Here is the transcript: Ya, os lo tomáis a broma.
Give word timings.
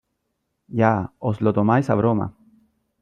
Ya, 0.79 0.93
os 1.29 1.37
lo 1.43 1.51
tomáis 1.57 1.87
a 1.89 1.95
broma. 2.01 2.27